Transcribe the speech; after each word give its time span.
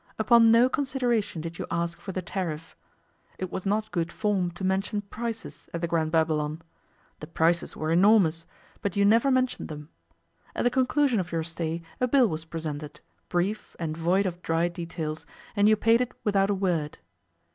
Upon 0.17 0.49
no 0.49 0.67
consideration 0.67 1.43
did 1.43 1.59
you 1.59 1.67
ask 1.69 1.99
for 1.99 2.11
the 2.11 2.23
tariff. 2.23 2.75
It 3.37 3.51
was 3.51 3.67
not 3.67 3.91
good 3.91 4.11
form 4.11 4.49
to 4.53 4.63
mention 4.63 5.01
prices 5.03 5.69
at 5.75 5.81
the 5.81 5.87
Grand 5.87 6.11
Babylon; 6.11 6.63
the 7.19 7.27
prices 7.27 7.77
were 7.77 7.91
enormous, 7.91 8.47
but 8.81 8.95
you 8.95 9.05
never 9.05 9.29
mentioned 9.29 9.67
them. 9.67 9.89
At 10.55 10.63
the 10.63 10.71
conclusion 10.71 11.19
of 11.19 11.31
your 11.31 11.43
stay 11.43 11.83
a 11.99 12.07
bill 12.07 12.27
was 12.27 12.45
presented, 12.45 12.99
brief 13.29 13.75
and 13.77 13.95
void 13.95 14.25
of 14.25 14.41
dry 14.41 14.69
details, 14.69 15.27
and 15.55 15.69
you 15.69 15.75
paid 15.75 16.01
it 16.01 16.13
without 16.23 16.49
a 16.49 16.55
word. 16.55 16.97